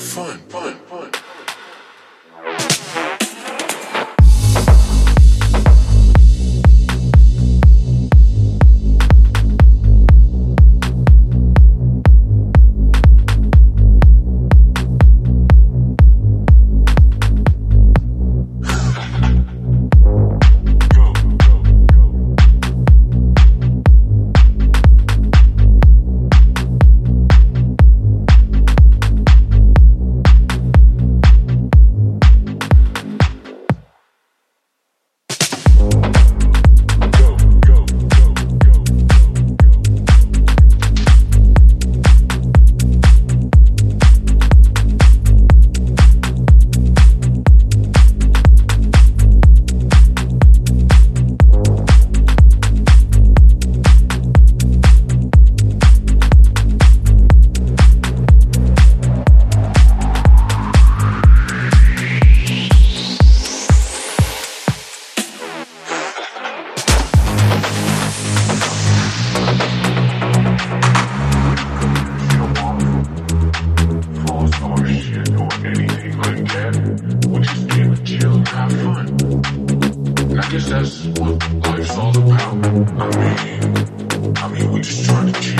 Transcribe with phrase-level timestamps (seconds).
[0.00, 0.89] fun, fun.
[75.64, 76.74] anything like that.
[77.28, 79.08] We just being chill and have fun.
[80.30, 81.34] And I guess that's what
[81.66, 82.40] life's all about.
[82.40, 85.59] I mean, I mean, we just trying to chill.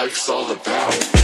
[0.00, 1.19] Likes all about.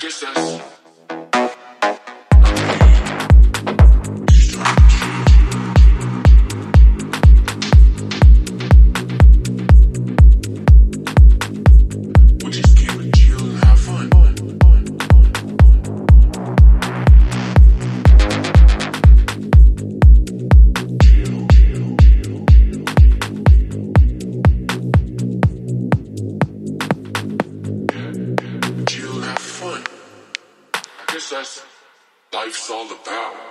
[0.00, 0.69] Kiss us.
[32.40, 33.49] Life's all about.